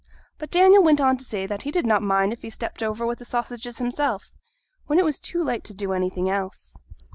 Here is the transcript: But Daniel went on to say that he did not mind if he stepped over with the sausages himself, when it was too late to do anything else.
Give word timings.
But 0.39 0.49
Daniel 0.49 0.81
went 0.81 0.99
on 0.99 1.17
to 1.17 1.23
say 1.23 1.45
that 1.45 1.61
he 1.61 1.69
did 1.69 1.85
not 1.85 2.01
mind 2.01 2.33
if 2.33 2.41
he 2.41 2.49
stepped 2.49 2.81
over 2.81 3.05
with 3.05 3.19
the 3.19 3.23
sausages 3.25 3.77
himself, 3.77 4.31
when 4.87 4.97
it 4.97 5.05
was 5.05 5.19
too 5.19 5.43
late 5.43 5.63
to 5.65 5.75
do 5.75 5.93
anything 5.93 6.27
else. 6.27 6.75